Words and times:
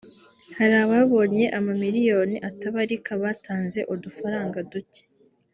hari 0.57 0.75
ababonye 0.85 1.45
amamiliyoni 1.57 2.35
atabarika 2.49 3.11
batanze 3.23 3.79
udufaranga 3.93 4.59
ducye 4.71 5.03